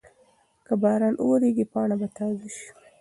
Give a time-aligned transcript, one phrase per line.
[0.65, 2.67] که باران وورېږي پاڼه به تازه شي.